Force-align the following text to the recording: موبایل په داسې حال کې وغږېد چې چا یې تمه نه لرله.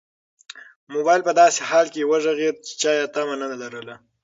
موبایل 0.93 1.21
په 1.27 1.31
داسې 1.41 1.59
حال 1.69 1.85
کې 1.93 2.07
وغږېد 2.09 2.55
چې 2.67 2.73
چا 2.81 2.91
یې 2.99 3.05
تمه 3.13 3.35
نه 3.41 3.47
لرله. 3.61 3.95